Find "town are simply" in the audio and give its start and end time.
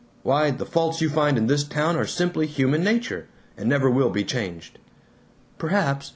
1.63-2.47